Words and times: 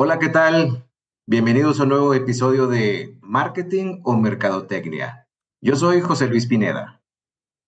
Hola, 0.00 0.20
¿qué 0.20 0.28
tal? 0.28 0.84
Bienvenidos 1.26 1.80
a 1.80 1.82
un 1.82 1.88
nuevo 1.88 2.14
episodio 2.14 2.68
de 2.68 3.18
Marketing 3.20 3.98
o 4.04 4.16
Mercadotecnia. 4.16 5.26
Yo 5.60 5.74
soy 5.74 6.00
José 6.00 6.28
Luis 6.28 6.46
Pineda. 6.46 7.02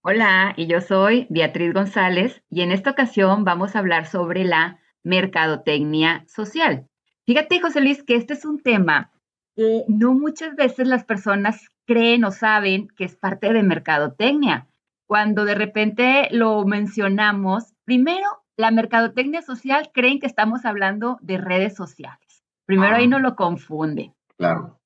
Hola, 0.04 0.54
y 0.56 0.68
yo 0.68 0.80
soy 0.80 1.26
Beatriz 1.28 1.74
González 1.74 2.40
y 2.48 2.60
en 2.60 2.70
esta 2.70 2.92
ocasión 2.92 3.42
vamos 3.42 3.74
a 3.74 3.80
hablar 3.80 4.06
sobre 4.06 4.44
la 4.44 4.78
mercadotecnia 5.02 6.24
social. 6.28 6.86
Fíjate, 7.26 7.58
José 7.58 7.80
Luis, 7.80 8.04
que 8.04 8.14
este 8.14 8.34
es 8.34 8.44
un 8.44 8.62
tema 8.62 9.10
que 9.56 9.82
no 9.88 10.14
muchas 10.14 10.54
veces 10.54 10.86
las 10.86 11.02
personas 11.02 11.66
creen 11.84 12.22
o 12.22 12.30
saben 12.30 12.86
que 12.96 13.06
es 13.06 13.16
parte 13.16 13.52
de 13.52 13.64
mercadotecnia. 13.64 14.68
Cuando 15.08 15.44
de 15.44 15.56
repente 15.56 16.28
lo 16.30 16.64
mencionamos, 16.64 17.74
primero 17.84 18.39
la 18.60 18.70
mercadotecnia 18.70 19.42
social 19.42 19.90
creen 19.92 20.20
que 20.20 20.26
estamos 20.26 20.64
hablando 20.64 21.18
de 21.22 21.38
redes 21.38 21.74
sociales. 21.74 22.44
Primero 22.66 22.96
ahí 22.96 23.04
ah. 23.04 23.08
no 23.08 23.18
lo 23.18 23.34
confunde. 23.36 24.14
Claro. 24.36 24.80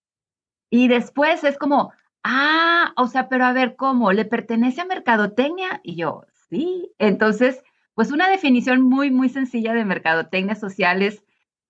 Y 0.70 0.88
después 0.88 1.44
es 1.44 1.58
como, 1.58 1.92
ah, 2.22 2.92
o 2.96 3.06
sea, 3.06 3.28
pero 3.28 3.44
a 3.44 3.52
ver, 3.52 3.76
¿cómo? 3.76 4.12
¿Le 4.12 4.24
pertenece 4.24 4.80
a 4.80 4.86
mercadotecnia? 4.86 5.80
Y 5.82 5.96
yo, 5.96 6.24
sí. 6.48 6.92
Entonces, 6.98 7.62
pues 7.94 8.10
una 8.10 8.28
definición 8.28 8.82
muy, 8.82 9.10
muy 9.10 9.28
sencilla 9.28 9.74
de 9.74 9.84
mercadotecnia 9.84 10.54
social 10.54 11.02
es 11.02 11.22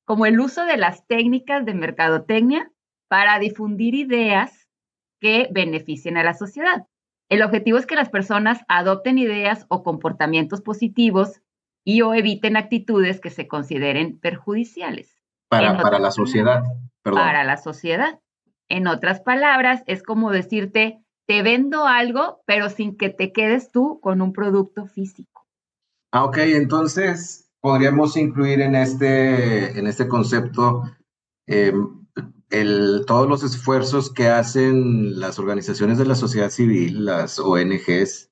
como 0.05 0.27
el 0.27 0.41
uso 0.41 0.65
de 0.65 0.77
las 0.77 1.07
técnicas 1.07 1.65
de 1.65 1.75
mercadotecnia 1.75 2.71
para 3.09 3.39
difundir 3.39 3.95
ideas 3.95 4.69
que 5.21 5.49
beneficien 5.51 6.17
a 6.17 6.23
la 6.23 6.35
sociedad. 6.35 6.87
El 7.29 7.43
objetivo 7.43 7.79
es 7.79 7.87
que 7.87 7.97
las 7.97 8.11
personas 8.11 8.61
adopten 8.69 9.19
ideas 9.19 9.67
o 9.69 9.83
comportamientos 9.83 10.61
positivos 10.61 11.41
y 11.85 12.01
o 12.03 12.15
eviten 12.15 12.57
actitudes 12.57 13.21
que 13.21 13.31
se 13.31 13.47
consideren 13.47 14.19
perjudiciales. 14.19 15.17
Para, 15.49 15.77
para 15.77 15.99
la 15.99 16.11
sociedad. 16.11 16.63
Para 17.03 17.45
la 17.45 17.59
sociedad. 17.59 18.21
En 18.69 18.87
otras 18.87 19.21
palabras, 19.21 19.83
es 19.87 20.03
como 20.03 20.31
decirte, 20.31 21.05
te 21.27 21.43
vendo 21.43 21.87
algo, 21.87 22.43
pero 22.47 22.71
sin 22.71 22.97
que 22.97 23.11
te 23.11 23.33
quedes 23.33 23.71
tú 23.71 24.01
con 24.01 24.23
un 24.23 24.33
producto 24.33 24.87
físico. 24.87 25.47
Ah, 26.13 26.25
ok, 26.25 26.39
entonces 26.39 27.51
podríamos 27.61 28.17
incluir 28.17 28.61
en 28.61 28.75
este, 28.75 29.79
en 29.79 29.87
este 29.87 30.07
concepto 30.07 30.85
em, 31.47 32.07
el, 32.51 33.05
todos 33.07 33.29
los 33.29 33.43
esfuerzos 33.43 34.13
que 34.13 34.29
hacen 34.29 35.19
las 35.19 35.39
organizaciones 35.39 35.99
de 35.99 36.07
la 36.07 36.15
sociedad 36.15 36.51
civil, 36.51 37.05
las 37.05 37.39
ONGs, 37.39 38.31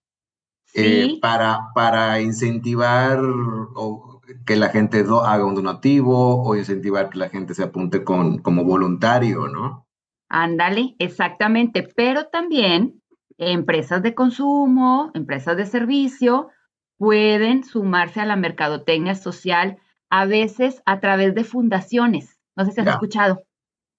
eh, 0.75 1.19
para, 1.21 1.71
para 1.75 2.21
incentivar 2.21 3.21
o 3.23 4.21
que 4.47 4.57
la 4.57 4.71
gente 4.71 5.05
haga 5.25 5.45
un 5.45 5.55
donativo 5.55 6.43
o 6.43 6.57
incentivar 6.57 7.11
que 7.11 7.19
la 7.19 7.29
gente 7.29 7.55
se 7.55 7.63
apunte 7.63 8.05
con, 8.05 8.39
como 8.39 8.65
voluntario, 8.65 9.49
¿no? 9.49 9.87
Ándale, 10.29 10.97
exactamente, 10.99 11.87
pero 11.95 12.29
también 12.29 13.03
empresas 13.37 14.03
de 14.03 14.15
consumo, 14.15 15.11
empresas 15.15 15.57
de 15.57 15.67
servicio 15.67 16.49
pueden 16.97 17.65
sumarse 17.65 18.21
a 18.21 18.27
la 18.27 18.37
mercadotecnia 18.37 19.15
social 19.15 19.79
a 20.09 20.25
veces 20.27 20.83
a 20.87 21.01
través 21.01 21.35
de 21.35 21.45
fundaciones. 21.45 22.39
No 22.57 22.65
sé 22.65 22.73
si 22.73 22.81
has 22.81 22.87
escuchado. 22.87 23.43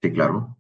Sí, 0.02 0.12
claro. 0.12 0.58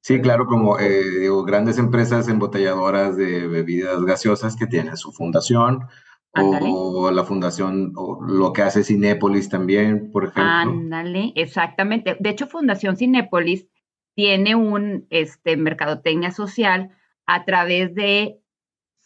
Sí, 0.00 0.20
claro, 0.20 0.46
como 0.46 0.78
eh, 0.78 1.02
digo, 1.20 1.44
grandes 1.44 1.78
empresas 1.78 2.28
embotelladoras 2.28 3.16
de 3.16 3.46
bebidas 3.46 4.02
gaseosas 4.04 4.56
que 4.56 4.66
tienen 4.66 4.96
su 4.96 5.12
fundación, 5.12 5.86
o 6.32 7.10
la 7.10 7.24
fundación, 7.24 7.92
o 7.96 8.22
lo 8.22 8.52
que 8.52 8.62
hace 8.62 8.84
Cinépolis 8.84 9.48
también, 9.48 10.10
por 10.12 10.24
ejemplo. 10.24 10.42
Ándale, 10.44 11.32
exactamente. 11.34 12.16
De 12.20 12.30
hecho, 12.30 12.46
Fundación 12.46 12.96
Cinépolis 12.96 13.66
tiene 14.14 14.54
un 14.54 15.06
este, 15.10 15.56
mercadotecnia 15.56 16.30
social 16.30 16.90
a 17.26 17.44
través 17.44 17.94
de 17.94 18.40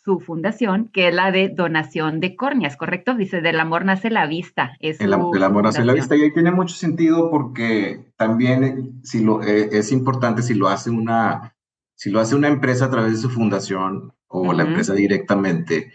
su 0.05 0.19
fundación, 0.19 0.89
que 0.93 1.09
es 1.09 1.15
la 1.15 1.31
de 1.31 1.49
donación 1.49 2.21
de 2.21 2.35
córneas, 2.35 2.77
¿correcto? 2.77 3.15
Dice, 3.15 3.41
del 3.41 3.61
amor 3.61 3.85
nace 3.85 4.11
la 4.11 4.27
vista. 4.27 4.77
Es 4.81 5.01
el, 5.01 5.13
amor 5.13 5.63
nace 5.63 5.85
la 5.85 5.93
vista 5.93 6.17
y 6.17 6.23
ahí 6.23 6.33
tiene 6.33 6.51
mucho 6.51 6.75
sentido 6.75 7.31
porque 7.31 8.13
también 8.17 8.65
eh, 8.65 8.91
si 9.05 9.23
lo, 9.23 9.43
eh, 9.43 9.69
es 9.73 9.93
importante 9.93 10.43
si 10.43 10.55
lo 10.55 10.69
hace 10.69 10.91
una, 10.91 11.55
si 11.95 12.11
lo 12.11 12.21
hace 12.21 12.35
una 12.35 12.49
empresa 12.49 12.87
a 12.87 12.91
través 12.91 13.13
de 13.13 13.19
su 13.19 13.31
fundación 13.31 14.13
o 14.27 14.53
la 14.53 14.65
empresa 14.65 14.95
directamente, 14.95 15.93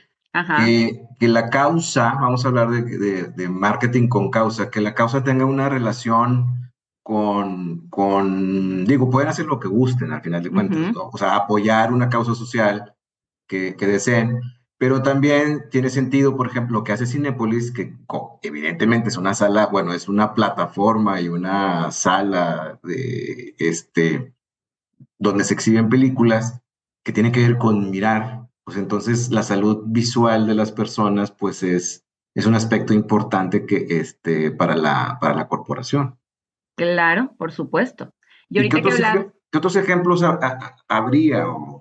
Que, 0.57 1.01
que, 1.19 1.28
la 1.28 1.50
causa, 1.50 2.13
vamos 2.22 2.45
a 2.45 2.50
hablar 2.50 2.69
de, 2.69 3.24
de, 3.24 3.50
marketing 3.50 4.07
con 4.07 4.29
causa, 4.29 4.69
que 4.69 4.81
la 4.81 4.94
causa 4.94 5.24
tenga 5.24 5.45
una 5.45 5.68
relación 5.68 6.72
con, 7.01 7.88
con, 7.89 8.85
digo, 8.85 9.09
pueden 9.09 9.29
hacer 9.29 9.47
lo 9.47 9.59
que 9.59 9.68
gusten 9.68 10.12
al 10.12 10.22
final 10.22 10.44
de 10.44 10.51
cuentas, 10.51 10.79
o 10.95 11.18
sea, 11.18 11.35
apoyar 11.35 11.91
una 11.91 12.07
causa 12.07 12.35
social 12.35 12.94
que, 13.47 13.75
deseen, 13.80 14.41
pero 14.78 15.02
también 15.02 15.69
tiene 15.72 15.90
sentido, 15.90 16.35
por 16.35 16.47
ejemplo, 16.47 16.80
lo 16.80 16.84
que 16.84 16.91
hace 16.91 17.06
Cinepolis, 17.06 17.72
que 17.72 17.96
evidentemente 18.44 19.09
es 19.09 19.18
una 19.18 19.34
sala, 19.34 19.68
bueno, 19.68 19.94
es 19.94 20.08
una 20.08 20.34
plataforma 20.34 21.19
y 21.22 21.30
una 21.30 21.91
sala 21.91 22.80
de 22.84 23.56
este 23.57 24.34
donde 25.19 25.44
se 25.44 25.53
exhiben 25.53 25.90
películas 25.90 26.62
que 27.03 27.12
tiene 27.12 27.31
que 27.31 27.40
ver 27.40 27.57
con 27.57 27.90
mirar, 27.90 28.47
pues 28.63 28.78
entonces 28.78 29.31
la 29.31 29.44
salud 29.44 29.84
visual 29.88 30.46
de 30.46 30.56
las 30.56 30.72
personas, 30.72 31.31
pues 31.31 31.63
es, 31.63 32.06
es 32.36 32.46
un 32.46 32.53
aspecto 32.53 32.94
importante 32.94 33.66
que 33.66 33.88
este, 33.90 34.52
para, 34.52 34.75
la, 34.75 35.18
para 35.19 35.34
la 35.34 35.47
corporación. 35.47 36.19
Claro, 36.75 37.34
por 37.38 37.52
supuesto. 37.52 38.13
¿Y, 38.50 38.69
qué, 38.69 38.78
otros, 39.56 39.75
ejemplos 39.75 40.22
habría 40.88 41.50
o, 41.50 41.76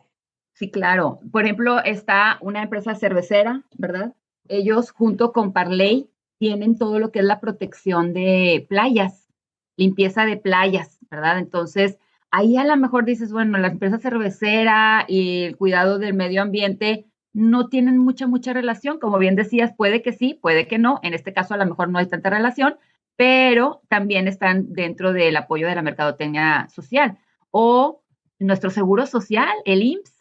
Sí, 0.56 0.70
claro. 0.70 1.20
Por 1.32 1.44
ejemplo, 1.44 1.84
está 1.84 2.38
una 2.40 2.62
empresa 2.62 2.94
cervecera, 2.94 3.62
¿verdad? 3.76 4.14
Ellos 4.48 4.90
junto 4.90 5.32
con 5.32 5.52
Parley 5.52 6.08
tienen 6.38 6.78
todo 6.78 6.98
lo 6.98 7.12
que 7.12 7.18
es 7.18 7.26
la 7.26 7.40
protección 7.40 8.14
de 8.14 8.64
playas, 8.66 9.28
limpieza 9.76 10.24
de 10.24 10.38
playas, 10.38 10.98
¿verdad? 11.10 11.38
Entonces, 11.38 11.98
ahí 12.30 12.56
a 12.56 12.64
lo 12.64 12.74
mejor 12.78 13.04
dices, 13.04 13.32
bueno, 13.32 13.58
la 13.58 13.66
empresa 13.66 13.98
cervecera 13.98 15.04
y 15.06 15.42
el 15.42 15.58
cuidado 15.58 15.98
del 15.98 16.14
medio 16.14 16.40
ambiente 16.40 17.04
no 17.34 17.68
tienen 17.68 17.98
mucha, 17.98 18.26
mucha 18.26 18.54
relación. 18.54 18.98
Como 18.98 19.18
bien 19.18 19.36
decías, 19.36 19.74
puede 19.76 20.00
que 20.00 20.14
sí, 20.14 20.38
puede 20.40 20.66
que 20.66 20.78
no. 20.78 21.00
En 21.02 21.12
este 21.12 21.34
caso, 21.34 21.52
a 21.52 21.58
lo 21.58 21.66
mejor 21.66 21.90
no 21.90 21.98
hay 21.98 22.06
tanta 22.06 22.30
relación, 22.30 22.76
pero 23.16 23.82
también 23.88 24.26
están 24.26 24.72
dentro 24.72 25.12
del 25.12 25.36
apoyo 25.36 25.68
de 25.68 25.74
la 25.74 25.82
mercadotecnia 25.82 26.66
social. 26.70 27.18
O 27.50 28.02
nuestro 28.38 28.70
seguro 28.70 29.04
social, 29.04 29.52
el 29.66 29.82
IMSS, 29.82 30.15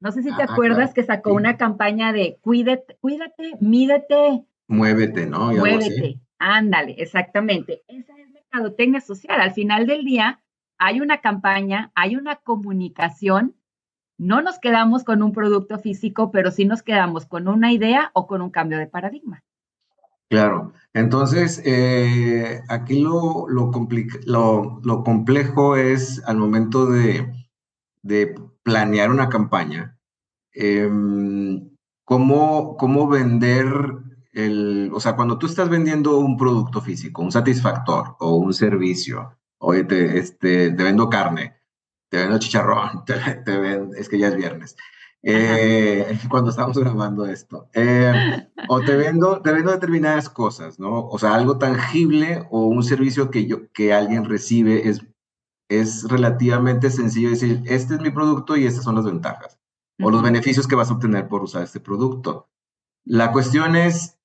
no 0.00 0.12
sé 0.12 0.22
si 0.22 0.34
te 0.34 0.42
acuerdas 0.42 0.94
que 0.94 1.02
sacó 1.02 1.34
una 1.34 1.58
campaña 1.58 2.12
de 2.12 2.38
cuídate, 2.40 2.96
cuídate, 3.00 3.52
mídete. 3.60 4.44
Muévete, 4.66 5.26
¿no? 5.26 5.52
Muévete. 5.52 6.20
Ándale, 6.38 6.94
exactamente. 6.96 7.82
Esa 7.86 8.14
es 8.18 8.30
mercadotecnia 8.30 9.02
social. 9.02 9.40
Al 9.40 9.52
final 9.52 9.86
del 9.86 10.04
día 10.04 10.40
hay 10.78 11.02
una 11.02 11.20
campaña, 11.20 11.92
hay 11.94 12.16
una 12.16 12.36
comunicación. 12.36 13.54
No 14.16 14.40
nos 14.40 14.58
quedamos 14.58 15.04
con 15.04 15.22
un 15.22 15.32
producto 15.32 15.78
físico, 15.78 16.30
pero 16.30 16.50
sí 16.50 16.64
nos 16.64 16.82
quedamos 16.82 17.26
con 17.26 17.46
una 17.46 17.70
idea 17.72 18.10
o 18.14 18.26
con 18.26 18.40
un 18.40 18.50
cambio 18.50 18.78
de 18.78 18.86
paradigma. 18.86 19.44
Claro, 20.30 20.72
entonces 20.94 21.60
eh, 21.66 22.62
aquí 22.68 23.00
lo, 23.00 23.48
lo, 23.48 23.70
lo, 24.84 25.02
complejo 25.04 25.76
es 25.76 26.22
al 26.24 26.36
momento 26.36 26.86
de, 26.86 27.32
de 28.02 28.36
planear 28.62 29.10
una 29.10 29.28
campaña, 29.28 29.98
em, 30.52 31.70
¿cómo, 32.04 32.76
¿cómo, 32.76 33.08
vender 33.08 33.66
el, 34.32 34.90
o 34.92 35.00
sea, 35.00 35.16
cuando 35.16 35.38
tú 35.38 35.46
estás 35.46 35.68
vendiendo 35.68 36.18
un 36.18 36.36
producto 36.36 36.80
físico, 36.80 37.22
un 37.22 37.32
satisfactor 37.32 38.16
o 38.20 38.36
un 38.36 38.54
servicio, 38.54 39.38
oye, 39.58 39.84
te, 39.84 40.18
este, 40.18 40.70
te 40.70 40.82
vendo 40.82 41.08
carne, 41.10 41.56
te 42.08 42.18
vendo 42.18 42.38
chicharrón, 42.38 43.04
te, 43.06 43.14
es 43.98 44.08
que 44.08 44.18
ya 44.18 44.28
es 44.28 44.36
viernes, 44.36 44.76
eh, 45.22 46.18
cuando 46.30 46.50
estamos 46.50 46.78
grabando 46.78 47.26
esto, 47.26 47.68
eh, 47.74 48.48
o 48.68 48.80
te 48.80 48.96
vendo, 48.96 49.40
te 49.42 49.52
vendo 49.52 49.72
determinadas 49.72 50.28
cosas, 50.30 50.78
¿no? 50.78 51.06
O 51.08 51.18
sea, 51.18 51.34
algo 51.34 51.58
tangible 51.58 52.46
o 52.50 52.66
un 52.66 52.82
servicio 52.82 53.30
que, 53.30 53.46
yo, 53.46 53.70
que 53.72 53.92
alguien 53.92 54.24
recibe 54.24 54.88
es 54.88 55.02
es 55.70 56.04
relativamente 56.08 56.90
sencillo 56.90 57.30
decir, 57.30 57.62
este 57.64 57.94
es 57.94 58.00
mi 58.00 58.10
producto 58.10 58.56
y 58.56 58.66
estas 58.66 58.84
son 58.84 58.96
las 58.96 59.04
ventajas 59.04 59.58
o 60.02 60.10
los 60.10 60.22
beneficios 60.22 60.66
que 60.66 60.74
vas 60.74 60.90
a 60.90 60.94
obtener 60.94 61.28
por 61.28 61.42
usar 61.42 61.62
este 61.62 61.78
producto. 61.78 62.48
La 63.04 63.32
cuestión 63.32 63.76
es 63.76 64.18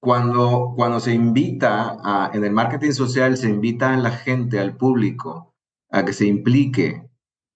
cuando, 0.00 0.72
cuando 0.76 1.00
se 1.00 1.12
invita 1.12 1.98
a, 2.02 2.30
en 2.32 2.44
el 2.44 2.52
marketing 2.52 2.92
social, 2.92 3.36
se 3.36 3.50
invita 3.50 3.92
a 3.92 3.96
la 3.96 4.12
gente, 4.12 4.60
al 4.60 4.76
público, 4.76 5.54
a 5.90 6.04
que 6.04 6.12
se 6.12 6.26
implique 6.26 7.10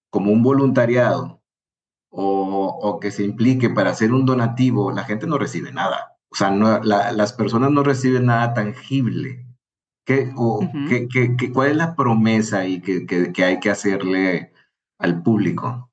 como 0.09 0.31
un 0.31 0.43
voluntariado 0.43 1.41
o, 2.09 2.67
o 2.81 2.99
que 2.99 3.11
se 3.11 3.23
implique 3.23 3.69
para 3.69 3.91
hacer 3.91 4.11
un 4.11 4.25
donativo, 4.25 4.91
la 4.91 5.05
gente 5.05 5.25
no 5.25 5.37
recibe 5.37 5.71
nada. 5.71 6.17
O 6.29 6.35
sea, 6.35 6.51
no, 6.51 6.81
las 6.83 7.33
personas 7.33 7.71
no 7.71 7.83
reciben 7.83 8.25
nada 8.25 8.53
tangible 8.53 9.42
¿Qué, 10.05 10.31
o, 10.35 10.59
¿Cuál 11.53 11.71
es 11.71 11.77
la 11.77 11.95
promesa 11.95 12.67
y 12.67 12.81
que, 12.81 13.05
que 13.05 13.43
hay 13.43 13.59
que 13.59 13.69
hacerle 13.69 14.51
al 14.99 15.23
público? 15.23 15.89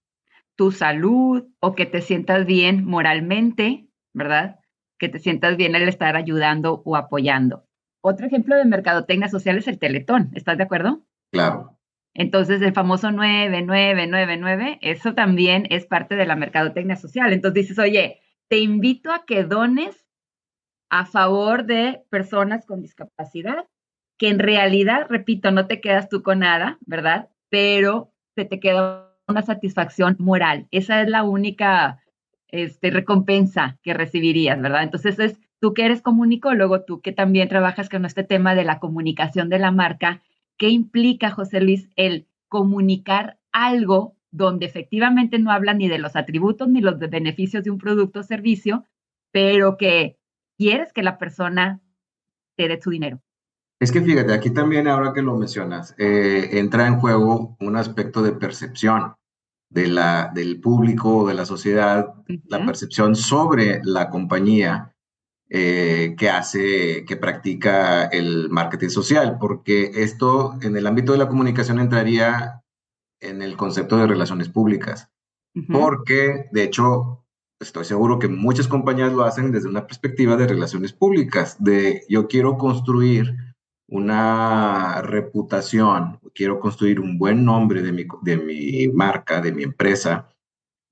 Tu 0.56 0.72
salud 0.72 1.46
o 1.60 1.74
que 1.74 1.86
te 1.86 2.02
sientas 2.02 2.44
bien 2.44 2.84
moralmente, 2.84 3.88
¿verdad? 4.12 4.58
Que 4.98 5.08
te 5.08 5.20
sientas 5.20 5.56
bien 5.56 5.76
al 5.76 5.88
estar 5.88 6.16
ayudando 6.16 6.82
o 6.84 6.96
apoyando. 6.96 7.64
Otro 8.02 8.26
ejemplo 8.26 8.56
de 8.56 8.64
mercadotecnia 8.64 9.28
social 9.28 9.58
es 9.58 9.68
el 9.68 9.78
teletón, 9.78 10.30
¿estás 10.34 10.58
de 10.58 10.64
acuerdo? 10.64 11.04
Claro. 11.32 11.78
Entonces, 12.14 12.60
el 12.62 12.72
famoso 12.72 13.10
9999, 13.12 14.78
eso 14.80 15.14
también 15.14 15.66
es 15.70 15.86
parte 15.86 16.16
de 16.16 16.26
la 16.26 16.34
mercadotecnia 16.34 16.96
social. 16.96 17.32
Entonces 17.32 17.68
dices, 17.68 17.78
oye, 17.78 18.20
te 18.48 18.58
invito 18.58 19.12
a 19.12 19.24
que 19.24 19.44
dones 19.44 20.06
a 20.90 21.06
favor 21.06 21.66
de 21.66 22.02
personas 22.10 22.66
con 22.66 22.82
discapacidad, 22.82 23.68
que 24.20 24.28
en 24.28 24.38
realidad, 24.38 25.06
repito, 25.08 25.50
no 25.50 25.66
te 25.66 25.80
quedas 25.80 26.10
tú 26.10 26.22
con 26.22 26.40
nada, 26.40 26.76
¿verdad? 26.84 27.30
Pero 27.48 28.12
se 28.34 28.44
te 28.44 28.60
queda 28.60 29.16
una 29.26 29.40
satisfacción 29.40 30.16
moral. 30.18 30.68
Esa 30.70 31.00
es 31.00 31.08
la 31.08 31.22
única 31.22 32.02
este, 32.48 32.90
recompensa 32.90 33.78
que 33.82 33.94
recibirías, 33.94 34.60
¿verdad? 34.60 34.82
Entonces 34.82 35.18
es 35.18 35.40
tú 35.58 35.72
que 35.72 35.86
eres 35.86 36.02
comunicólogo, 36.02 36.82
tú 36.82 37.00
que 37.00 37.12
también 37.12 37.48
trabajas 37.48 37.88
con 37.88 38.04
este 38.04 38.22
tema 38.22 38.54
de 38.54 38.64
la 38.64 38.78
comunicación 38.78 39.48
de 39.48 39.58
la 39.58 39.70
marca, 39.70 40.20
¿qué 40.58 40.68
implica, 40.68 41.30
José 41.30 41.62
Luis, 41.62 41.88
el 41.96 42.26
comunicar 42.48 43.38
algo 43.52 44.16
donde 44.30 44.66
efectivamente 44.66 45.38
no 45.38 45.50
habla 45.50 45.72
ni 45.72 45.88
de 45.88 45.98
los 45.98 46.14
atributos 46.14 46.68
ni 46.68 46.82
los 46.82 46.98
beneficios 46.98 47.64
de 47.64 47.70
un 47.70 47.78
producto 47.78 48.20
o 48.20 48.22
servicio, 48.22 48.84
pero 49.32 49.78
que 49.78 50.18
quieres 50.58 50.92
que 50.92 51.02
la 51.02 51.16
persona 51.16 51.80
te 52.56 52.68
dé 52.68 52.78
su 52.82 52.90
dinero? 52.90 53.22
Es 53.80 53.92
que 53.92 54.02
fíjate, 54.02 54.34
aquí 54.34 54.50
también 54.50 54.86
ahora 54.88 55.14
que 55.14 55.22
lo 55.22 55.36
mencionas, 55.36 55.94
eh, 55.96 56.50
entra 56.52 56.86
en 56.86 57.00
juego 57.00 57.56
un 57.60 57.76
aspecto 57.76 58.22
de 58.22 58.32
percepción 58.32 59.14
de 59.70 59.86
la, 59.86 60.30
del 60.34 60.60
público, 60.60 61.26
de 61.26 61.32
la 61.32 61.46
sociedad, 61.46 62.12
la 62.46 62.66
percepción 62.66 63.16
sobre 63.16 63.80
la 63.82 64.10
compañía 64.10 64.94
eh, 65.48 66.14
que 66.18 66.28
hace, 66.28 67.06
que 67.06 67.16
practica 67.16 68.04
el 68.04 68.50
marketing 68.50 68.90
social, 68.90 69.38
porque 69.40 69.90
esto 69.94 70.58
en 70.60 70.76
el 70.76 70.86
ámbito 70.86 71.12
de 71.12 71.18
la 71.18 71.28
comunicación 71.28 71.78
entraría 71.78 72.62
en 73.20 73.40
el 73.40 73.56
concepto 73.56 73.96
de 73.96 74.06
relaciones 74.06 74.50
públicas, 74.50 75.08
porque 75.72 76.48
de 76.52 76.62
hecho 76.64 77.24
estoy 77.60 77.84
seguro 77.84 78.18
que 78.18 78.28
muchas 78.28 78.68
compañías 78.68 79.12
lo 79.12 79.24
hacen 79.24 79.52
desde 79.52 79.68
una 79.68 79.86
perspectiva 79.86 80.36
de 80.36 80.46
relaciones 80.46 80.92
públicas, 80.92 81.56
de 81.62 82.02
yo 82.08 82.28
quiero 82.28 82.56
construir 82.56 83.49
una 83.90 85.02
reputación, 85.02 86.20
quiero 86.34 86.60
construir 86.60 87.00
un 87.00 87.18
buen 87.18 87.44
nombre 87.44 87.82
de 87.82 87.92
mi, 87.92 88.06
de 88.22 88.36
mi 88.36 88.88
marca, 88.88 89.40
de 89.40 89.52
mi 89.52 89.64
empresa, 89.64 90.28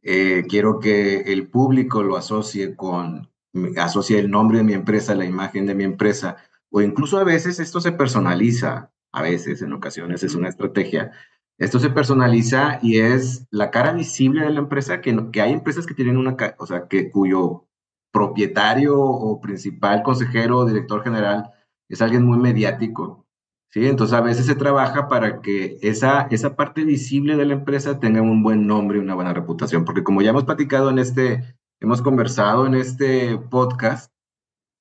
eh, 0.02 0.44
quiero 0.48 0.80
que 0.80 1.20
el 1.32 1.48
público 1.48 2.02
lo 2.02 2.16
asocie 2.16 2.74
con, 2.74 3.30
asocia 3.76 4.18
el 4.18 4.30
nombre 4.30 4.58
de 4.58 4.64
mi 4.64 4.72
empresa, 4.72 5.14
la 5.14 5.24
imagen 5.24 5.66
de 5.66 5.76
mi 5.76 5.84
empresa, 5.84 6.38
o 6.70 6.80
incluso 6.80 7.18
a 7.18 7.24
veces 7.24 7.60
esto 7.60 7.80
se 7.80 7.92
personaliza, 7.92 8.90
a 9.12 9.22
veces, 9.22 9.62
en 9.62 9.72
ocasiones 9.72 10.22
es 10.24 10.34
una 10.34 10.48
estrategia. 10.48 11.12
Esto 11.56 11.78
se 11.78 11.90
personaliza 11.90 12.78
y 12.82 12.98
es 12.98 13.46
la 13.50 13.70
cara 13.70 13.92
visible 13.92 14.42
de 14.42 14.50
la 14.50 14.60
empresa, 14.60 15.00
que, 15.00 15.30
que 15.32 15.40
hay 15.40 15.52
empresas 15.52 15.86
que 15.86 15.94
tienen 15.94 16.16
una, 16.16 16.36
o 16.58 16.66
sea, 16.66 16.88
que 16.88 17.10
cuyo 17.10 17.66
propietario 18.12 18.98
o 19.00 19.40
principal 19.40 20.02
consejero 20.02 20.58
o 20.58 20.66
director 20.66 21.02
general 21.04 21.52
es 21.88 22.02
alguien 22.02 22.24
muy 22.24 22.38
mediático, 22.38 23.26
¿sí? 23.70 23.86
Entonces 23.86 24.16
a 24.16 24.20
veces 24.20 24.46
se 24.46 24.54
trabaja 24.54 25.08
para 25.08 25.40
que 25.40 25.78
esa, 25.82 26.22
esa 26.30 26.56
parte 26.56 26.84
visible 26.84 27.36
de 27.36 27.46
la 27.46 27.54
empresa 27.54 28.00
tenga 28.00 28.22
un 28.22 28.42
buen 28.42 28.66
nombre 28.66 28.98
y 28.98 29.00
una 29.00 29.14
buena 29.14 29.32
reputación, 29.32 29.84
porque 29.84 30.04
como 30.04 30.22
ya 30.22 30.30
hemos 30.30 30.44
platicado 30.44 30.90
en 30.90 30.98
este, 30.98 31.56
hemos 31.80 32.02
conversado 32.02 32.66
en 32.66 32.74
este 32.74 33.38
podcast, 33.38 34.12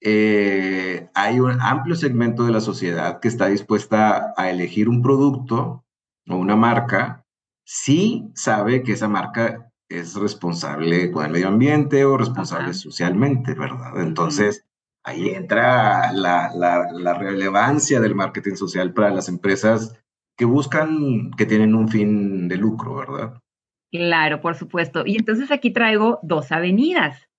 eh, 0.02 1.10
hay 1.16 1.40
un 1.40 1.60
amplio 1.60 1.96
segmento 1.96 2.46
de 2.46 2.52
la 2.52 2.62
sociedad 2.62 3.20
que 3.20 3.28
está 3.28 3.48
dispuesta 3.48 4.34
a 4.38 4.50
elegir 4.52 4.90
un 4.90 5.02
producto 5.02 5.84
o 6.30 6.36
una 6.36 6.56
marca 6.56 7.26
si 7.66 8.32
sabe 8.36 8.84
que 8.84 8.94
esa 8.94 9.08
marca 9.10 9.72
es 9.90 10.16
responsable 10.16 11.12
con 11.12 11.26
el 11.26 11.32
medio 11.32 11.48
ambiente 11.48 12.06
o 12.06 12.18
responsable 12.18 12.74
socialmente, 12.74 13.54
¿verdad? 13.54 14.00
Entonces, 14.02 14.67
ahí 15.08 15.30
entra 15.30 16.12
la, 16.12 16.52
la, 16.54 17.14
relevancia 17.14 18.02
del 18.02 18.14
marketing 18.14 18.56
social 18.56 18.94
para 18.94 19.10
las 19.10 19.30
empresas 19.30 19.98
que 20.36 20.44
buscan, 20.44 21.32
que 21.38 21.46
tienen 21.46 21.76
un 21.76 21.88
fin 21.88 22.50
de 22.50 22.58
lucro, 22.58 22.96
¿verdad? 22.96 23.42
Claro, 23.90 24.42
por 24.42 24.56
supuesto. 24.56 25.04
Y 25.06 25.16
entonces 25.16 25.50
aquí 25.50 25.72
traigo 25.72 26.20
dos 26.24 26.52
avenidas. 26.52 27.30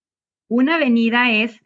Una 0.48 0.76
avenida 0.76 1.30
es 1.30 1.60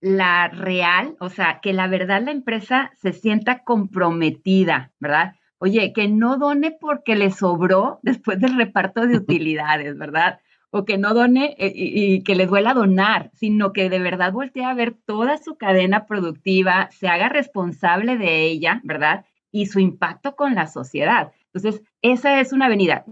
la 0.00 0.46
real, 0.46 1.16
o 1.18 1.28
sea, 1.28 1.58
que 1.60 1.72
la 1.72 1.88
verdad 1.88 2.22
la 2.22 2.30
empresa 2.30 2.92
se 3.00 3.12
sienta 3.12 3.64
comprometida, 3.64 4.92
¿verdad? 5.00 5.34
Oye, 5.58 5.92
que 5.92 6.06
no 6.06 6.38
done 6.38 6.76
porque 6.80 7.16
le 7.16 7.32
sobró 7.32 7.98
después 8.02 8.38
del 8.38 8.56
reparto 8.56 9.08
de 9.08 9.16
utilidades, 9.16 9.98
¿verdad? 9.98 10.38
O 10.74 10.84
que 10.84 10.98
no 10.98 11.14
done 11.14 11.54
eh, 11.58 11.72
y, 11.74 12.22
que 12.24 12.34
le 12.34 12.46
duela 12.46 12.74
donar, 12.74 13.30
sino 13.34 13.72
que 13.72 13.90
de 13.90 13.98
verdad 14.00 14.32
voltee 14.32 14.64
a 14.64 14.74
ver 14.74 14.94
toda 15.06 15.38
su 15.38 15.56
cadena 15.56 16.06
productiva, 16.06 16.88
se 16.90 17.08
haga 17.08 17.28
responsable 17.28 18.16
de 18.16 18.46
ella, 18.46 18.80
¿verdad? 18.82 19.24
Y 19.50 19.66
su 19.66 19.78
impacto 19.78 20.34
con 20.34 20.54
la 20.54 20.66
sociedad. 20.66 21.32
Entonces, 21.52 21.82
esa 22.00 22.40
es 22.40 22.52
una 22.52 22.66
avenida 22.66 23.04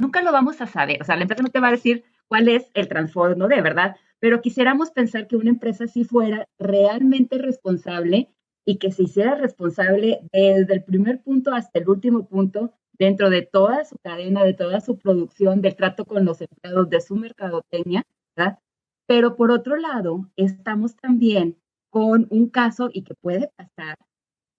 nunca 0.00 0.22
lo 0.22 0.32
vamos 0.32 0.60
a 0.60 0.66
saber. 0.66 1.00
O 1.00 1.04
sea, 1.04 1.16
la 1.16 1.22
empresa 1.22 1.42
no 1.42 1.50
te 1.50 1.60
va 1.60 1.68
a 1.68 1.72
decir 1.72 2.04
cuál 2.26 2.48
es 2.48 2.70
el 2.74 2.88
trasfondo 2.88 3.46
de 3.46 3.60
verdad, 3.60 3.96
pero 4.18 4.40
quisiéramos 4.40 4.90
pensar 4.90 5.28
que 5.28 5.36
una 5.36 5.50
empresa 5.50 5.86
sí 5.86 6.04
fuera 6.04 6.48
realmente 6.58 7.38
responsable 7.38 8.30
y 8.64 8.78
que 8.78 8.90
se 8.90 9.04
hiciera 9.04 9.34
responsable 9.34 10.20
desde 10.32 10.74
el 10.74 10.82
primer 10.82 11.22
punto 11.22 11.52
hasta 11.52 11.78
el 11.78 11.88
último 11.88 12.26
punto 12.26 12.72
dentro 13.00 13.30
de 13.30 13.40
toda 13.40 13.86
su 13.86 13.96
cadena, 13.96 14.44
de 14.44 14.52
toda 14.52 14.82
su 14.82 14.98
producción, 14.98 15.62
del 15.62 15.74
trato 15.74 16.04
con 16.04 16.26
los 16.26 16.42
empleados, 16.42 16.90
de 16.90 17.00
su 17.00 17.16
mercadotecnia, 17.16 18.06
¿verdad? 18.36 18.58
Pero 19.06 19.36
por 19.36 19.50
otro 19.50 19.76
lado, 19.76 20.30
estamos 20.36 20.94
también 20.96 21.56
con 21.88 22.26
un 22.28 22.50
caso 22.50 22.90
y 22.92 23.02
que 23.02 23.14
puede 23.14 23.50
pasar 23.56 23.96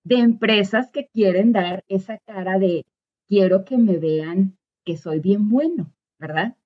de 0.03 0.15
empresas 0.15 0.89
que 0.89 1.07
quieren 1.07 1.53
dar 1.53 1.85
esa 1.87 2.17
cara 2.17 2.57
de 2.57 2.83
quiero 3.27 3.63
que 3.63 3.77
me 3.77 3.97
vean 3.97 4.57
que 4.83 4.97
soy 4.97 5.19
bien 5.19 5.47
bueno, 5.47 5.93
¿verdad? 6.17 6.57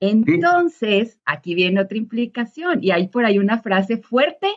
Entonces, 0.00 1.18
aquí 1.24 1.54
viene 1.54 1.80
otra 1.80 1.96
implicación 1.96 2.84
y 2.84 2.90
hay 2.90 3.08
por 3.08 3.24
ahí 3.24 3.38
una 3.38 3.62
frase 3.62 3.96
fuerte, 3.96 4.48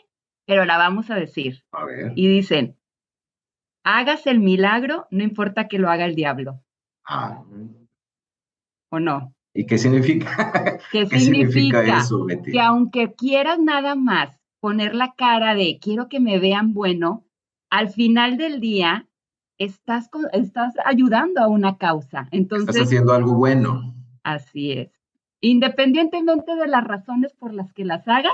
pero 0.46 0.66
la 0.66 0.78
vamos 0.78 1.10
a 1.10 1.16
decir. 1.16 1.64
A 1.72 1.86
ver. 1.86 2.12
Y 2.16 2.28
dicen, 2.28 2.76
hagas 3.84 4.28
el 4.28 4.40
milagro, 4.40 5.08
no 5.12 5.24
importa 5.24 5.68
que 5.68 5.80
lo 5.80 5.90
haga 5.90 6.06
el 6.06 6.16
diablo. 6.16 6.62
Ah. 7.06 7.44
¿O 8.92 9.00
no? 9.00 9.34
¿Y 9.54 9.66
qué 9.66 9.78
significa? 9.78 10.80
¿Qué, 10.92 11.06
significa, 11.20 12.00
eso, 12.00 12.26
Que 12.44 12.60
aunque 12.60 13.14
quieras 13.14 13.60
nada 13.60 13.96
más 13.96 14.40
poner 14.60 14.94
la 14.96 15.14
cara 15.16 15.56
de 15.56 15.80
quiero 15.82 16.10
que 16.10 16.20
me 16.20 16.40
vean 16.40 16.74
bueno, 16.74 17.26
al 17.70 17.90
final 17.90 18.38
del 18.38 18.60
día 18.60 19.08
estás, 19.58 20.10
estás 20.34 20.74
ayudando 20.86 21.42
a 21.42 21.48
una 21.48 21.78
causa. 21.78 22.28
Entonces, 22.32 22.70
estás 22.70 22.88
haciendo 22.88 23.14
algo 23.14 23.36
bueno. 23.36 23.96
Así 24.24 24.72
es. 24.72 24.92
Independientemente 25.42 26.56
de 26.56 26.68
las 26.68 26.84
razones 26.84 27.34
por 27.34 27.54
las 27.54 27.72
que 27.74 27.86
las 27.86 28.08
hagas, 28.08 28.34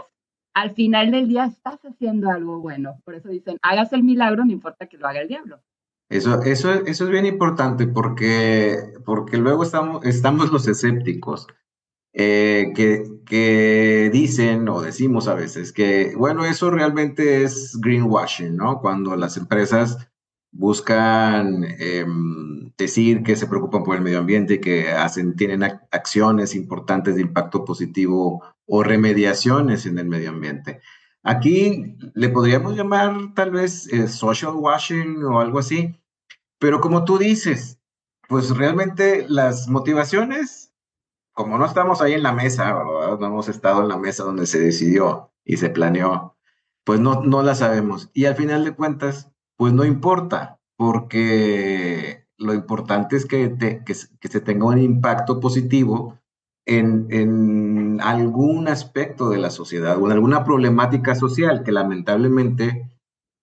al 0.55 0.73
final 0.73 1.11
del 1.11 1.27
día 1.27 1.45
estás 1.45 1.79
haciendo 1.83 2.31
algo 2.31 2.59
bueno. 2.59 3.01
Por 3.03 3.13
eso 3.13 3.29
dicen, 3.29 3.57
hagas 3.61 3.91
el 3.93 4.03
milagro, 4.03 4.45
no 4.45 4.51
importa 4.51 4.87
que 4.87 4.97
lo 4.97 5.07
haga 5.07 5.21
el 5.21 5.27
diablo. 5.27 5.61
Eso, 6.09 6.41
eso, 6.43 6.71
eso 6.71 7.03
es 7.03 7.09
bien 7.09 7.25
importante 7.25 7.87
porque, 7.87 8.93
porque 9.05 9.37
luego 9.37 9.63
estamos, 9.63 10.05
estamos 10.05 10.51
los 10.51 10.67
escépticos 10.67 11.47
eh, 12.13 12.71
que, 12.73 13.03
que 13.25 14.09
dicen 14.13 14.69
o 14.69 14.81
decimos 14.81 15.27
a 15.27 15.33
veces 15.33 15.73
que, 15.73 16.13
bueno, 16.15 16.45
eso 16.45 16.71
realmente 16.71 17.43
es 17.43 17.77
greenwashing, 17.81 18.55
¿no? 18.55 18.79
Cuando 18.79 19.17
las 19.17 19.35
empresas 19.35 20.07
buscan 20.57 21.65
em, 21.79 22.71
decir 22.77 23.23
que 23.23 23.35
se 23.35 23.47
preocupan 23.47 23.83
por 23.83 23.97
el 23.97 24.01
medio 24.01 24.19
ambiente, 24.19 24.61
que 24.61 24.89
hacen, 24.89 25.35
tienen 25.35 25.63
acciones 25.63 26.55
importantes 26.55 27.15
de 27.15 27.21
impacto 27.21 27.65
positivo 27.65 28.41
o 28.65 28.83
remediaciones 28.83 29.85
en 29.85 29.99
el 29.99 30.07
medio 30.07 30.29
ambiente. 30.29 30.79
Aquí 31.23 31.97
le 32.13 32.29
podríamos 32.29 32.77
llamar 32.77 33.33
tal 33.35 33.51
vez 33.51 33.91
eh, 33.91 34.07
social 34.07 34.53
washing 34.55 35.23
o 35.25 35.41
algo 35.41 35.59
así, 35.59 35.99
pero 36.57 36.79
como 36.79 37.03
tú 37.03 37.17
dices, 37.17 37.81
pues 38.29 38.55
realmente 38.55 39.25
las 39.27 39.67
motivaciones, 39.67 40.73
como 41.33 41.57
no 41.57 41.65
estamos 41.65 42.01
ahí 42.01 42.13
en 42.13 42.23
la 42.23 42.31
mesa, 42.31 42.71
no 43.19 43.25
hemos 43.25 43.49
estado 43.49 43.81
en 43.81 43.89
la 43.89 43.97
mesa 43.97 44.23
donde 44.23 44.45
se 44.45 44.59
decidió 44.59 45.33
y 45.43 45.57
se 45.57 45.69
planeó, 45.69 46.37
pues 46.85 47.01
no, 47.01 47.23
no 47.23 47.43
la 47.43 47.55
sabemos. 47.55 48.09
Y 48.13 48.25
al 48.25 48.35
final 48.35 48.63
de 48.63 48.73
cuentas, 48.73 49.34
pues 49.57 49.73
no 49.73 49.85
importa, 49.85 50.59
porque 50.77 52.25
lo 52.37 52.53
importante 52.53 53.15
es 53.15 53.25
que, 53.25 53.55
que, 53.57 53.93
se 54.29 54.41
tenga 54.41 54.65
un 54.65 54.79
impacto 54.79 55.39
positivo 55.39 56.19
en, 56.65 57.07
en, 57.09 58.01
algún 58.01 58.67
aspecto 58.67 59.29
de 59.29 59.37
la 59.37 59.49
sociedad 59.49 59.97
o 60.01 60.05
en 60.05 60.11
alguna 60.11 60.43
problemática 60.43 61.15
social 61.15 61.63
que 61.63 61.71
lamentablemente, 61.71 62.91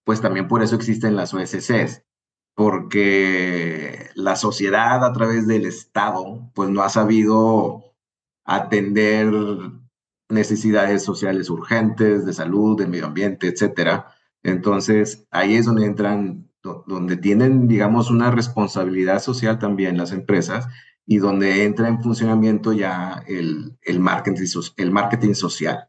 pues 0.04 0.21
también 0.21 0.49
por 0.49 0.62
eso 0.62 0.76
existen 0.76 1.16
las 1.16 1.33
OSCs, 1.33 2.04
porque 2.54 4.11
la 4.14 4.37
sociedad 4.37 5.04
a 5.04 5.12
través 5.12 5.47
del 5.47 5.64
Estado, 5.64 6.50
pues 6.54 6.69
no 6.69 6.83
ha 6.83 6.90
sabido 6.90 7.95
atender 8.45 9.33
necesidades 10.28 11.02
sociales 11.02 11.49
urgentes, 11.50 12.26
de 12.26 12.33
salud, 12.33 12.78
de 12.78 12.87
medio 12.87 13.07
ambiente, 13.07 13.49
etcétera. 13.49 14.14
Entonces, 14.42 15.26
ahí 15.30 15.54
es 15.54 15.66
donde 15.66 15.87
entran, 15.87 16.50
donde 16.62 17.16
tienen, 17.16 17.68
digamos, 17.68 18.11
una 18.11 18.30
responsabilidad 18.30 19.20
social 19.20 19.58
también 19.58 19.96
las 19.96 20.12
empresas 20.12 20.68
y 21.06 21.18
donde 21.18 21.64
entra 21.64 21.88
en 21.88 22.02
funcionamiento 22.02 22.72
ya 22.72 23.22
el, 23.26 23.76
el, 23.82 24.00
marketing, 24.00 24.46
el 24.76 24.90
marketing 24.90 25.34
social. 25.34 25.88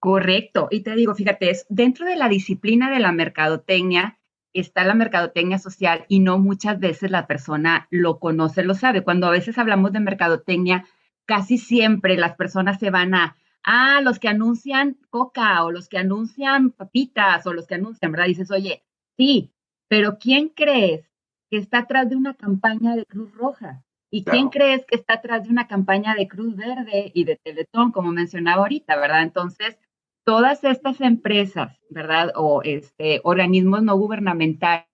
Correcto. 0.00 0.68
Y 0.70 0.80
te 0.80 0.94
digo, 0.96 1.14
fíjate, 1.14 1.50
es, 1.50 1.66
dentro 1.68 2.06
de 2.06 2.16
la 2.16 2.28
disciplina 2.28 2.90
de 2.90 3.00
la 3.00 3.12
mercadotecnia 3.12 4.18
está 4.52 4.84
la 4.84 4.94
mercadotecnia 4.94 5.58
social 5.58 6.04
y 6.08 6.20
no 6.20 6.38
muchas 6.38 6.80
veces 6.80 7.10
la 7.10 7.26
persona 7.26 7.86
lo 7.90 8.18
conoce, 8.18 8.64
lo 8.64 8.74
sabe. 8.74 9.04
Cuando 9.04 9.26
a 9.26 9.30
veces 9.30 9.58
hablamos 9.58 9.92
de 9.92 10.00
mercadotecnia, 10.00 10.86
casi 11.26 11.58
siempre 11.58 12.16
las 12.16 12.34
personas 12.34 12.80
se 12.80 12.90
van 12.90 13.14
a, 13.14 13.36
ah, 13.64 14.00
los 14.02 14.18
que 14.18 14.28
anuncian 14.28 14.98
coca 15.10 15.64
o 15.64 15.70
los 15.70 15.88
que 15.88 15.98
anuncian 15.98 16.70
papitas 16.70 17.46
o 17.46 17.52
los 17.52 17.66
que 17.66 17.76
anuncian, 17.76 18.12
¿verdad? 18.12 18.26
Dices, 18.26 18.50
oye, 18.50 18.84
sí, 19.16 19.52
pero 19.88 20.18
¿quién 20.18 20.48
crees 20.48 21.10
que 21.50 21.58
está 21.58 21.78
atrás 21.78 22.08
de 22.08 22.16
una 22.16 22.34
campaña 22.34 22.96
de 22.96 23.04
Cruz 23.06 23.32
Roja? 23.34 23.84
¿Y 24.12 24.24
quién 24.24 24.48
crees 24.48 24.84
que 24.86 24.96
está 24.96 25.14
atrás 25.14 25.44
de 25.44 25.50
una 25.50 25.68
campaña 25.68 26.14
de 26.14 26.26
Cruz 26.26 26.56
Verde 26.56 27.12
y 27.14 27.24
de 27.24 27.36
Teletón, 27.36 27.92
como 27.92 28.10
mencionaba 28.10 28.62
ahorita, 28.62 28.96
verdad? 28.96 29.22
Entonces, 29.22 29.78
todas 30.24 30.64
estas 30.64 31.00
empresas, 31.00 31.78
¿verdad? 31.90 32.32
O 32.34 32.62
este, 32.62 33.20
organismos 33.22 33.82
no 33.82 33.96
gubernamentales 33.96 34.88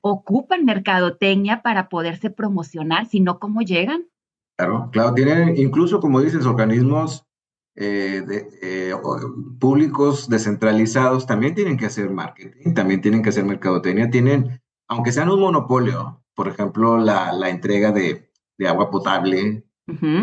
ocupan 0.00 0.64
mercadotecnia 0.64 1.62
para 1.62 1.88
poderse 1.88 2.30
promocionar, 2.30 3.06
si 3.06 3.20
no, 3.20 3.40
¿cómo 3.40 3.62
llegan? 3.62 4.06
Claro, 4.56 4.90
claro, 4.92 5.14
tienen 5.14 5.56
incluso, 5.56 6.00
como 6.00 6.20
dices, 6.20 6.46
organismos 6.46 7.26
eh, 7.74 8.22
eh, 8.60 8.92
públicos 9.58 10.28
descentralizados 10.28 11.26
también 11.26 11.54
tienen 11.54 11.78
que 11.78 11.86
hacer 11.86 12.10
marketing, 12.10 12.74
también 12.74 13.00
tienen 13.00 13.22
que 13.22 13.30
hacer 13.30 13.44
mercadotecnia, 13.44 14.10
tienen, 14.10 14.60
aunque 14.88 15.10
sean 15.10 15.30
un 15.30 15.40
monopolio, 15.40 16.22
por 16.34 16.48
ejemplo, 16.48 16.98
la, 16.98 17.32
la 17.32 17.48
entrega 17.48 17.90
de, 17.90 18.30
de, 18.58 18.68
agua 18.68 18.90
potable, 18.90 19.64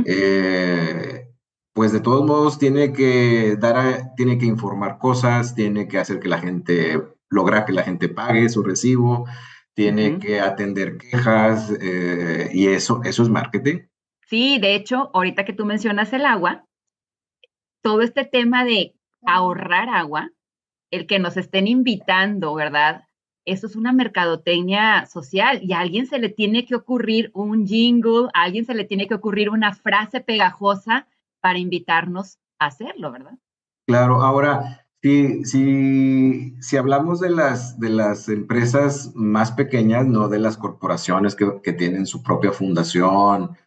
eh, 0.06 1.28
pues 1.74 1.92
de 1.92 2.00
todos 2.00 2.24
modos 2.24 2.60
tiene 2.60 2.94
que 2.94 3.58
dar, 3.60 4.14
tiene 4.16 4.38
que 4.38 4.46
informar 4.46 5.00
cosas, 5.00 5.56
tiene 5.56 5.88
que 5.88 5.98
hacer 5.98 6.20
que 6.20 6.30
la 6.30 6.38
gente, 6.38 7.02
lograr 7.30 7.66
que 7.66 7.74
la 7.74 7.84
gente 7.84 8.10
pague 8.10 8.48
su 8.50 8.62
recibo, 8.62 9.26
tiene 9.74 10.20
que 10.20 10.40
atender 10.40 10.98
quejas 10.98 11.74
y 12.54 12.68
eso, 12.68 13.02
eso 13.04 13.24
es 13.24 13.30
marketing. 13.30 13.89
Sí, 14.30 14.60
de 14.60 14.76
hecho, 14.76 15.10
ahorita 15.16 15.44
que 15.44 15.54
tú 15.54 15.66
mencionas 15.66 16.14
el 16.14 16.24
agua, 16.24 16.64
todo 17.82 18.02
este 18.02 18.26
tema 18.26 18.64
de 18.64 18.94
ahorrar 19.26 19.90
agua, 19.90 20.30
el 20.92 21.08
que 21.08 21.18
nos 21.18 21.36
estén 21.36 21.68
invitando, 21.68 22.54
¿verdad? 22.54 23.06
Eso 23.46 23.66
es 23.66 23.76
una 23.76 23.92
mercadotecnia 23.92 25.08
social 25.08 25.62
y 25.64 25.74
a 25.74 25.80
alguien 25.80 26.06
se 26.06 26.20
le 26.20 26.30
tiene 26.30 26.68
que 26.68 26.76
ocurrir 26.76 27.32
un 27.34 27.66
jingle, 27.66 28.28
a 28.36 28.44
alguien 28.44 28.66
se 28.66 28.76
le 28.76 28.84
tiene 28.84 29.08
que 29.08 29.16
ocurrir 29.16 29.50
una 29.50 29.74
frase 29.74 30.22
pegajosa 30.22 31.08
para 31.42 31.58
invitarnos 31.58 32.38
a 32.60 32.68
hacerlo, 32.68 33.12
¿verdad? 33.12 33.40
Claro, 33.88 34.22
ahora, 34.22 34.86
si, 35.02 35.44
si, 35.44 36.56
si 36.62 36.78
hablamos 36.78 37.20
de 37.20 37.32
las, 37.32 37.80
de 37.80 37.90
las 37.90 38.30
empresas 38.30 39.12
más 39.16 39.52
pequeñas, 39.54 40.06
no 40.06 40.28
de 40.28 40.38
las 40.38 40.56
corporaciones 40.56 41.34
que, 41.34 41.62
que 41.64 41.74
tienen 41.74 42.06
su 42.06 42.22
propia 42.22 42.52
fundación, 42.52 43.58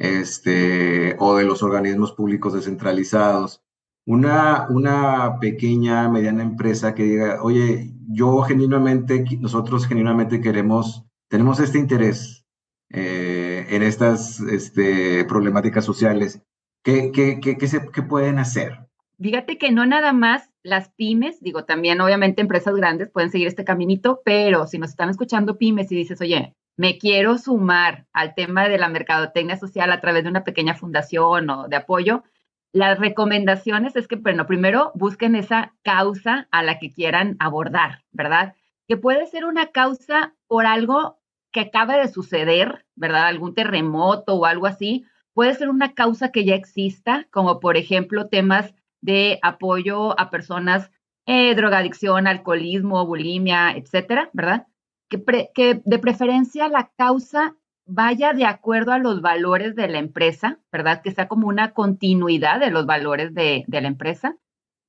este, 0.00 1.14
o 1.18 1.36
de 1.36 1.44
los 1.44 1.62
organismos 1.62 2.12
públicos 2.12 2.54
descentralizados. 2.54 3.62
Una, 4.06 4.66
una 4.70 5.38
pequeña, 5.40 6.08
mediana 6.08 6.42
empresa 6.42 6.94
que 6.94 7.04
diga, 7.04 7.42
oye, 7.42 7.92
yo 8.08 8.40
genuinamente, 8.42 9.24
nosotros 9.38 9.86
genuinamente 9.86 10.40
queremos, 10.40 11.04
tenemos 11.28 11.60
este 11.60 11.78
interés 11.78 12.46
eh, 12.88 13.66
en 13.68 13.82
estas 13.82 14.40
este, 14.40 15.24
problemáticas 15.26 15.84
sociales, 15.84 16.42
¿qué, 16.82 17.12
qué, 17.12 17.38
qué, 17.38 17.58
qué, 17.58 17.68
se, 17.68 17.86
¿qué 17.92 18.02
pueden 18.02 18.38
hacer? 18.38 18.88
Fíjate 19.20 19.58
que 19.58 19.70
no 19.70 19.84
nada 19.84 20.14
más 20.14 20.50
las 20.62 20.88
pymes, 20.88 21.42
digo, 21.42 21.64
también 21.64 22.00
obviamente 22.00 22.40
empresas 22.40 22.74
grandes 22.74 23.10
pueden 23.10 23.30
seguir 23.30 23.48
este 23.48 23.64
caminito, 23.64 24.22
pero 24.24 24.66
si 24.66 24.78
nos 24.78 24.90
están 24.90 25.10
escuchando 25.10 25.58
pymes 25.58 25.92
y 25.92 25.96
dices, 25.96 26.22
oye, 26.22 26.56
me 26.80 26.96
quiero 26.96 27.36
sumar 27.36 28.06
al 28.14 28.34
tema 28.34 28.66
de 28.66 28.78
la 28.78 28.88
mercadotecnia 28.88 29.58
social 29.58 29.92
a 29.92 30.00
través 30.00 30.24
de 30.24 30.30
una 30.30 30.44
pequeña 30.44 30.74
fundación 30.74 31.50
o 31.50 31.68
de 31.68 31.76
apoyo, 31.76 32.24
las 32.72 32.98
recomendaciones 32.98 33.96
es 33.96 34.08
que, 34.08 34.16
bueno, 34.16 34.46
primero 34.46 34.90
busquen 34.94 35.34
esa 35.34 35.74
causa 35.82 36.48
a 36.50 36.62
la 36.62 36.78
que 36.78 36.90
quieran 36.90 37.36
abordar, 37.38 38.04
¿verdad? 38.12 38.54
Que 38.88 38.96
puede 38.96 39.26
ser 39.26 39.44
una 39.44 39.66
causa 39.66 40.32
por 40.46 40.64
algo 40.64 41.18
que 41.52 41.60
acaba 41.60 41.98
de 41.98 42.08
suceder, 42.08 42.86
¿verdad? 42.94 43.26
Algún 43.26 43.54
terremoto 43.54 44.36
o 44.36 44.46
algo 44.46 44.66
así. 44.66 45.04
Puede 45.34 45.52
ser 45.56 45.68
una 45.68 45.92
causa 45.92 46.32
que 46.32 46.46
ya 46.46 46.54
exista, 46.54 47.26
como 47.30 47.60
por 47.60 47.76
ejemplo 47.76 48.28
temas 48.28 48.74
de 49.02 49.38
apoyo 49.42 50.18
a 50.18 50.30
personas, 50.30 50.90
eh, 51.26 51.54
drogadicción, 51.54 52.26
alcoholismo, 52.26 53.04
bulimia, 53.04 53.72
etcétera, 53.72 54.30
¿verdad? 54.32 54.66
Que, 55.10 55.82
de 55.84 55.98
preferencia 55.98 56.68
la 56.68 56.90
causa 56.96 57.56
vaya 57.84 58.32
de 58.32 58.44
acuerdo 58.44 58.92
a 58.92 58.98
los 58.98 59.20
valores 59.20 59.74
de 59.74 59.88
la 59.88 59.98
empresa, 59.98 60.58
¿verdad? 60.70 61.02
Que 61.02 61.10
sea 61.10 61.26
como 61.26 61.48
una 61.48 61.72
continuidad 61.72 62.60
de 62.60 62.70
los 62.70 62.86
valores 62.86 63.34
de, 63.34 63.64
la 63.68 63.88
empresa. 63.88 64.36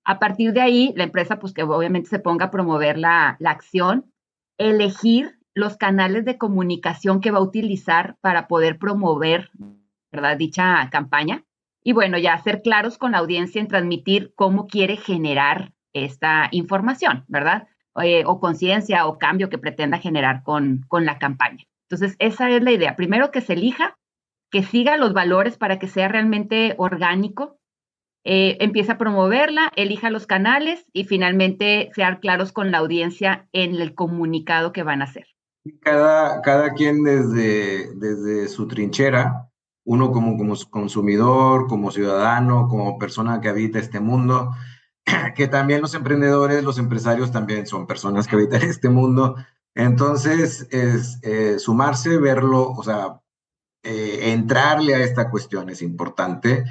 A 0.04 0.20
partir 0.20 0.54
de 0.54 0.62
ahí, 0.62 0.94
la 0.96 1.04
empresa, 1.04 1.40
pues 1.40 1.54
que 1.54 1.64
obviamente 1.64 2.10
se 2.10 2.20
ponga 2.20 2.46
a 2.46 2.52
promover 2.52 2.98
la, 2.98 3.38
la 3.40 3.52
acción, 3.52 4.12
elegir 4.58 5.40
los 5.54 5.78
canales 5.78 6.26
de 6.26 6.38
comunicación 6.38 7.20
que 7.22 7.32
va 7.32 7.40
a 7.40 7.44
utilizar 7.44 8.18
para 8.22 8.48
poder 8.48 8.78
promover, 8.78 9.50
¿verdad? 10.12 10.38
Dicha 10.38 10.88
campaña. 10.92 11.44
Y 11.84 11.94
bueno, 11.94 12.20
ya 12.20 12.38
ser 12.38 12.62
claros 12.62 13.00
con 13.00 13.14
la 13.14 13.18
audiencia 13.18 13.60
en 13.60 13.68
transmitir 13.68 14.34
cómo 14.36 14.68
quiere 14.68 14.98
generar 14.98 15.74
esta 15.94 16.48
información, 16.52 17.26
¿verdad? 17.28 17.68
Eh, 18.02 18.24
o 18.26 18.40
conciencia 18.40 19.06
o 19.06 19.18
cambio 19.18 19.50
que 19.50 19.58
pretenda 19.58 19.98
generar 19.98 20.44
con, 20.44 20.86
con 20.88 21.06
la 21.06 21.20
campaña. 21.20 21.66
Entonces, 21.90 22.16
esa 22.20 22.50
es 22.50 22.64
la 22.64 22.72
idea. 22.72 22.96
Primero 22.96 23.32
que 23.32 23.42
se 23.42 23.54
elija, 23.54 23.98
que 24.50 24.64
siga 24.64 24.96
los 24.96 25.12
valores 25.12 25.58
para 25.58 25.78
que 25.78 25.90
sea 25.90 26.08
realmente 26.08 26.74
orgánico, 26.78 27.60
eh, 28.24 28.58
empieza 28.62 28.94
a 28.94 28.98
promoverla, 28.98 29.72
elija 29.76 30.10
los 30.10 30.26
canales 30.26 30.86
y 30.94 31.04
finalmente 31.04 31.90
sean 31.94 32.18
claros 32.18 32.54
con 32.54 32.72
la 32.72 32.78
audiencia 32.78 33.50
en 33.52 33.76
el 33.76 33.94
comunicado 33.94 34.72
que 34.72 34.84
van 34.84 35.02
a 35.02 35.06
hacer. 35.06 35.26
Cada, 35.82 36.42
cada 36.42 36.74
quien 36.74 37.04
desde, 37.04 37.94
desde 37.96 38.48
su 38.48 38.68
trinchera, 38.68 39.50
uno 39.84 40.12
como, 40.12 40.38
como 40.38 40.56
consumidor, 40.70 41.68
como 41.68 41.92
ciudadano, 41.92 42.68
como 42.70 42.98
persona 42.98 43.42
que 43.42 43.50
habita 43.50 43.80
este 43.80 44.00
mundo, 44.00 44.52
que 45.36 45.48
también 45.48 45.82
los 45.82 45.94
emprendedores, 45.94 46.64
los 46.64 46.78
empresarios 46.78 47.32
también 47.32 47.66
son 47.68 47.88
personas 47.88 48.28
que 48.28 48.36
habitan 48.36 48.62
este 48.64 48.90
mundo. 48.90 49.36
Entonces, 49.76 50.68
es 50.72 51.20
eh, 51.22 51.60
sumarse, 51.60 52.18
verlo, 52.18 52.72
o 52.72 52.84
sea, 52.84 53.22
eh, 53.84 54.32
entrarle 54.32 54.94
a 54.94 55.00
esta 55.00 55.30
cuestión 55.32 55.70
es 55.70 55.82
importante, 55.82 56.66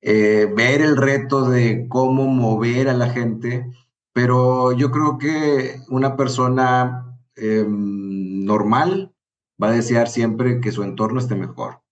eh, 0.00 0.50
ver 0.56 0.80
el 0.80 0.96
reto 0.96 1.48
de 1.48 1.86
cómo 1.88 2.26
mover 2.26 2.88
a 2.88 2.94
la 2.94 3.10
gente, 3.10 3.70
pero 4.12 4.72
yo 4.72 4.90
creo 4.90 5.18
que 5.18 5.80
una 5.88 6.16
persona 6.16 7.18
em, 7.36 8.44
normal 8.44 9.14
va 9.62 9.68
a 9.68 9.72
desear 9.72 10.08
siempre 10.08 10.60
que 10.60 10.72
su 10.72 10.82
entorno 10.82 11.20
esté 11.20 11.34
mejor. 11.34 11.82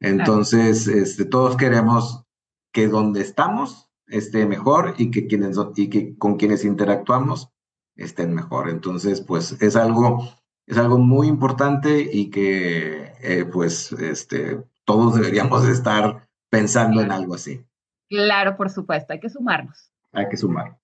Entonces, 0.00 0.88
este, 0.88 1.24
todos 1.24 1.56
queremos 1.56 2.24
que 2.72 2.88
donde 2.88 3.20
estamos 3.20 3.85
esté 4.06 4.46
mejor 4.46 4.94
y 4.98 5.10
que, 5.10 5.26
quienes, 5.26 5.58
y 5.76 5.88
que 5.88 6.16
con 6.16 6.36
quienes 6.36 6.64
interactuamos 6.64 7.50
estén 7.96 8.34
mejor. 8.34 8.68
Entonces, 8.68 9.20
pues 9.20 9.60
es 9.60 9.76
algo, 9.76 10.28
es 10.66 10.78
algo 10.78 10.98
muy 10.98 11.28
importante 11.28 12.08
y 12.10 12.30
que 12.30 13.12
eh, 13.20 13.44
pues 13.44 13.92
este, 13.92 14.62
todos 14.84 15.14
deberíamos 15.14 15.66
estar 15.68 16.28
pensando 16.50 17.00
en 17.00 17.10
algo 17.10 17.34
así. 17.34 17.64
Claro, 18.08 18.56
por 18.56 18.70
supuesto, 18.70 19.12
hay 19.12 19.20
que 19.20 19.30
sumarnos. 19.30 19.90
Hay 20.12 20.28
que 20.28 20.36
sumar. 20.36 20.78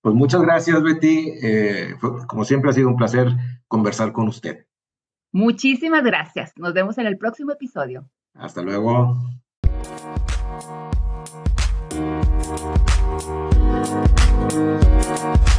Pues 0.00 0.14
muchas 0.14 0.40
gracias, 0.42 0.82
Betty. 0.82 1.32
Eh, 1.42 1.94
como 2.26 2.44
siempre 2.44 2.70
ha 2.70 2.74
sido 2.74 2.88
un 2.88 2.96
placer 2.96 3.28
conversar 3.66 4.12
con 4.12 4.28
usted. 4.28 4.66
Muchísimas 5.32 6.04
gracias. 6.04 6.52
Nos 6.56 6.72
vemos 6.72 6.96
en 6.98 7.06
el 7.06 7.18
próximo 7.18 7.52
episodio. 7.52 8.08
Hasta 8.34 8.62
luego. 8.62 9.18
Thank 12.48 14.08
you. 15.48 15.57